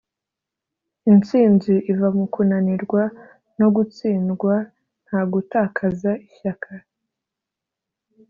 [1.11, 3.03] “intsinzi iva mu kunanirwa
[3.59, 4.53] no gutsindwa
[5.05, 6.71] nta gutakaza ishyaka.”